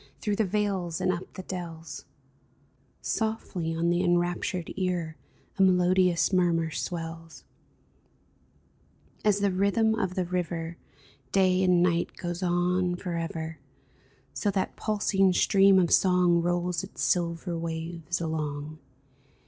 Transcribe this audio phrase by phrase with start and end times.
[0.19, 2.05] Through the vales and up the dells—
[3.19, 5.15] Softly on the enraptured ear
[5.59, 7.43] A melodious murmur swells!
[9.23, 10.77] As the rhythm of the river
[11.31, 13.59] Day and night goes on forever,
[14.33, 18.79] So that pulsing stream of song Rolls its silver waves along.